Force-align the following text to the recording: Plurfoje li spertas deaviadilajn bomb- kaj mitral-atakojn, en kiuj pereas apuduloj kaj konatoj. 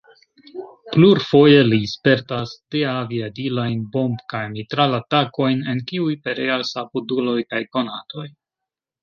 Plurfoje 0.93 1.59
li 1.67 1.77
spertas 1.91 2.53
deaviadilajn 2.75 3.83
bomb- 3.97 4.25
kaj 4.33 4.41
mitral-atakojn, 4.55 5.63
en 5.75 5.85
kiuj 5.93 6.17
pereas 6.27 6.75
apuduloj 6.85 7.39
kaj 7.55 7.63
konatoj. 7.79 8.27